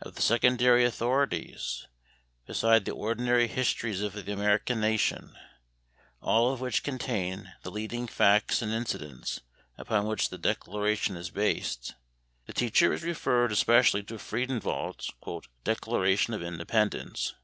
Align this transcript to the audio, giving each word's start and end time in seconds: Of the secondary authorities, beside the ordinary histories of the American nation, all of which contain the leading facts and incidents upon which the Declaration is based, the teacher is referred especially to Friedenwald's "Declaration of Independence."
Of 0.00 0.14
the 0.14 0.22
secondary 0.22 0.84
authorities, 0.84 1.88
beside 2.46 2.84
the 2.84 2.92
ordinary 2.94 3.48
histories 3.48 4.02
of 4.02 4.12
the 4.12 4.32
American 4.32 4.78
nation, 4.80 5.36
all 6.22 6.52
of 6.52 6.60
which 6.60 6.84
contain 6.84 7.52
the 7.64 7.72
leading 7.72 8.06
facts 8.06 8.62
and 8.62 8.70
incidents 8.70 9.40
upon 9.76 10.06
which 10.06 10.28
the 10.28 10.38
Declaration 10.38 11.16
is 11.16 11.30
based, 11.30 11.96
the 12.46 12.52
teacher 12.52 12.92
is 12.92 13.02
referred 13.02 13.50
especially 13.50 14.04
to 14.04 14.14
Friedenwald's 14.16 15.10
"Declaration 15.64 16.34
of 16.34 16.40
Independence." 16.40 17.34